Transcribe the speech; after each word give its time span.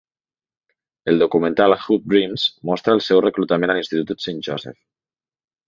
El 1.11 1.19
documental 1.23 1.75
"Hoop 1.75 2.09
Dreams" 2.15 2.47
mostra 2.71 2.97
el 2.99 3.05
seu 3.11 3.23
reclutament 3.29 3.75
a 3.77 3.79
l'institut 3.81 4.27
St. 4.29 4.45
Joseph. 4.51 4.85